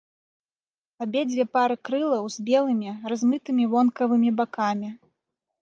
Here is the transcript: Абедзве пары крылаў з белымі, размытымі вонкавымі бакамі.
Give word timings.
Абедзве 1.05 1.45
пары 1.57 1.75
крылаў 1.89 2.23
з 2.37 2.45
белымі, 2.49 2.89
размытымі 3.13 3.63
вонкавымі 3.75 4.29
бакамі. 4.41 4.89